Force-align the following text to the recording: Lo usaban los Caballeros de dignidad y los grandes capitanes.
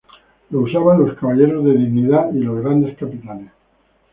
Lo 0.49 0.61
usaban 0.61 1.05
los 1.05 1.15
Caballeros 1.15 1.63
de 1.63 1.73
dignidad 1.77 2.33
y 2.33 2.39
los 2.39 2.59
grandes 2.63 2.97
capitanes. 2.97 3.51